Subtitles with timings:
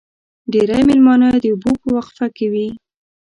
[0.51, 2.67] ډېری مېلمانه د اوبو په وقفه کې وي.